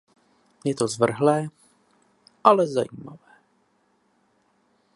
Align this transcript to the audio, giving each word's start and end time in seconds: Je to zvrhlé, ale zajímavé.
Je 0.65 0.73
to 0.75 0.87
zvrhlé, 0.87 1.47
ale 2.43 2.67
zajímavé. 2.67 3.31